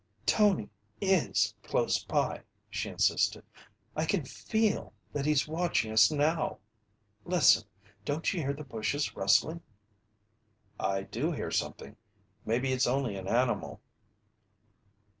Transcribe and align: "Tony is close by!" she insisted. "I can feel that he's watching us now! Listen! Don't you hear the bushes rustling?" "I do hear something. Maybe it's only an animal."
"Tony 0.25 0.71
is 0.99 1.53
close 1.61 2.03
by!" 2.03 2.41
she 2.71 2.89
insisted. 2.89 3.45
"I 3.95 4.05
can 4.05 4.25
feel 4.25 4.93
that 5.13 5.27
he's 5.27 5.47
watching 5.47 5.91
us 5.91 6.09
now! 6.09 6.57
Listen! 7.23 7.65
Don't 8.03 8.33
you 8.33 8.39
hear 8.41 8.53
the 8.53 8.63
bushes 8.63 9.15
rustling?" 9.15 9.61
"I 10.79 11.03
do 11.03 11.31
hear 11.33 11.51
something. 11.51 11.97
Maybe 12.47 12.71
it's 12.73 12.87
only 12.87 13.15
an 13.15 13.27
animal." 13.27 13.79